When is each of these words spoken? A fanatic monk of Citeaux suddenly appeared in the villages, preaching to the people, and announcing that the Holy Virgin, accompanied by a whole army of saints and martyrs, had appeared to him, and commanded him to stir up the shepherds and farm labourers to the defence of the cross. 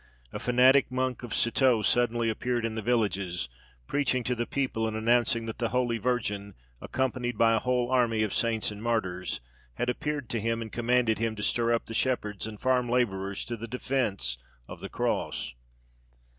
A 0.33 0.39
fanatic 0.39 0.89
monk 0.91 1.21
of 1.21 1.31
Citeaux 1.31 1.83
suddenly 1.83 2.27
appeared 2.27 2.65
in 2.65 2.73
the 2.73 2.81
villages, 2.81 3.49
preaching 3.85 4.23
to 4.23 4.33
the 4.33 4.47
people, 4.47 4.87
and 4.87 4.97
announcing 4.97 5.45
that 5.45 5.59
the 5.59 5.69
Holy 5.69 5.99
Virgin, 5.99 6.55
accompanied 6.81 7.37
by 7.37 7.53
a 7.53 7.59
whole 7.59 7.91
army 7.91 8.23
of 8.23 8.33
saints 8.33 8.71
and 8.71 8.81
martyrs, 8.81 9.41
had 9.75 9.89
appeared 9.89 10.27
to 10.29 10.41
him, 10.41 10.59
and 10.59 10.71
commanded 10.71 11.19
him 11.19 11.35
to 11.35 11.43
stir 11.43 11.71
up 11.71 11.85
the 11.85 11.93
shepherds 11.93 12.47
and 12.47 12.59
farm 12.59 12.89
labourers 12.89 13.45
to 13.45 13.55
the 13.55 13.67
defence 13.67 14.39
of 14.67 14.79
the 14.79 14.89
cross. 14.89 15.53